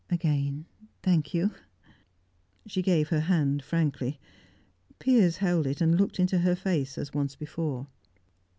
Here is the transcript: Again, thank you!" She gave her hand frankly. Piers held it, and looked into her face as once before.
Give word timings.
Again, 0.09 0.65
thank 1.03 1.31
you!" 1.31 1.51
She 2.65 2.81
gave 2.81 3.09
her 3.09 3.19
hand 3.19 3.61
frankly. 3.63 4.19
Piers 4.97 5.37
held 5.37 5.67
it, 5.67 5.79
and 5.79 5.95
looked 5.95 6.19
into 6.19 6.39
her 6.39 6.55
face 6.55 6.97
as 6.97 7.13
once 7.13 7.35
before. 7.35 7.85